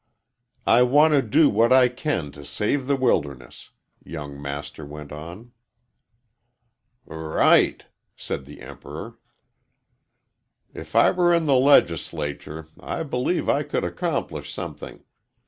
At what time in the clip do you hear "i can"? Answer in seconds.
1.71-2.31